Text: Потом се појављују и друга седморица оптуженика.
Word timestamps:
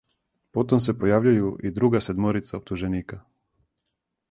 Потом 0.57 0.79
се 0.85 0.95
појављују 1.03 1.59
и 1.69 1.73
друга 1.77 2.03
седморица 2.07 2.57
оптуженика. 2.61 3.23